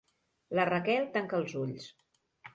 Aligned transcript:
La 0.59 0.65
Raquel 0.69 1.05
tanca 1.19 1.39
els 1.41 1.55
ulls. 1.67 1.89